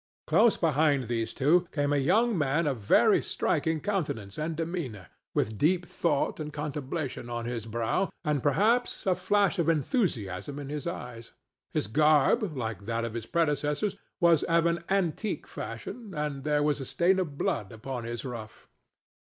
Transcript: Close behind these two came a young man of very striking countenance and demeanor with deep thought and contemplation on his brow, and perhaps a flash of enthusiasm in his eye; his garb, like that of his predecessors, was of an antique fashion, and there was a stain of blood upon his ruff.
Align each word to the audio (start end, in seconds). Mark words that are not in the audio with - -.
Close 0.25 0.57
behind 0.57 1.07
these 1.07 1.31
two 1.31 1.67
came 1.71 1.93
a 1.93 1.97
young 1.97 2.35
man 2.35 2.65
of 2.65 2.79
very 2.79 3.21
striking 3.21 3.79
countenance 3.79 4.35
and 4.35 4.55
demeanor 4.55 5.09
with 5.35 5.59
deep 5.59 5.85
thought 5.85 6.39
and 6.39 6.51
contemplation 6.51 7.29
on 7.29 7.45
his 7.45 7.67
brow, 7.67 8.09
and 8.25 8.41
perhaps 8.41 9.05
a 9.05 9.13
flash 9.13 9.59
of 9.59 9.69
enthusiasm 9.69 10.57
in 10.57 10.69
his 10.69 10.87
eye; 10.87 11.21
his 11.69 11.85
garb, 11.85 12.57
like 12.57 12.85
that 12.87 13.05
of 13.05 13.13
his 13.13 13.27
predecessors, 13.27 13.95
was 14.19 14.41
of 14.45 14.65
an 14.65 14.83
antique 14.89 15.45
fashion, 15.45 16.15
and 16.15 16.43
there 16.45 16.63
was 16.63 16.81
a 16.81 16.85
stain 16.85 17.19
of 17.19 17.37
blood 17.37 17.71
upon 17.71 18.03
his 18.03 18.25
ruff. 18.25 18.67